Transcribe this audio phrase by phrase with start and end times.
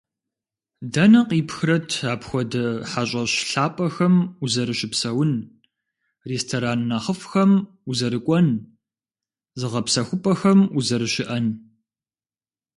[0.93, 5.31] Дэнэ къипхрэт апхуэдэ хьэщӀэщ лъапӀэхэм узэрыщыпсэун,
[6.29, 7.51] ресторан нэхъыфӀхэм
[7.89, 8.47] узэрыкӀуэн,
[9.59, 11.45] зыгъэпсэхупӀэхэм узэрыщыӀэн?